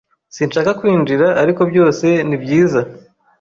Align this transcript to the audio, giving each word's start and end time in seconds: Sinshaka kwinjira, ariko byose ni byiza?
Sinshaka 0.35 0.71
kwinjira, 0.79 1.27
ariko 1.41 1.61
byose 1.71 2.05
ni 2.27 2.37
byiza? 2.43 2.81